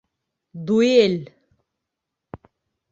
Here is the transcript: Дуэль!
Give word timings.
Дуэль! 0.65 1.17